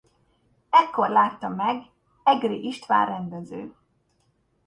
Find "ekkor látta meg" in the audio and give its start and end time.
0.69-1.81